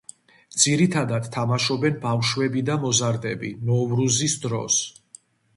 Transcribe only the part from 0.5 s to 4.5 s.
ძირითადად თამაშობენ ბავშვები და მოზარდები, ნოვრუზის